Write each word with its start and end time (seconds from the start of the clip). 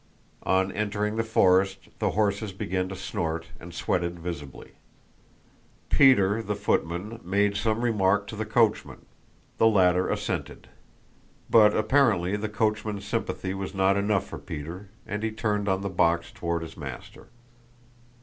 On 0.47 0.71
entering 0.71 1.15
the 1.15 1.23
forest 1.23 1.89
the 1.99 2.09
horses 2.17 2.53
began 2.53 2.89
to 2.89 2.95
snort 2.95 3.49
and 3.59 3.71
sweated 3.71 4.17
visibly. 4.17 4.71
Peter 5.89 6.41
the 6.41 6.55
footman 6.55 7.19
made 7.23 7.55
some 7.55 7.81
remark 7.83 8.25
to 8.25 8.35
the 8.35 8.47
coachman; 8.47 9.05
the 9.59 9.67
latter 9.67 10.09
assented. 10.09 10.69
But 11.51 11.77
apparently 11.77 12.35
the 12.35 12.49
coachman's 12.49 13.05
sympathy 13.05 13.53
was 13.53 13.75
not 13.75 13.95
enough 13.95 14.25
for 14.25 14.39
Peter, 14.39 14.89
and 15.05 15.21
he 15.21 15.29
turned 15.29 15.69
on 15.69 15.81
the 15.81 15.87
box 15.87 16.31
toward 16.31 16.63
his 16.63 16.75
master. 16.75 17.27